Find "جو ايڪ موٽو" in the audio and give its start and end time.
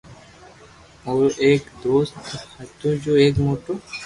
3.03-3.73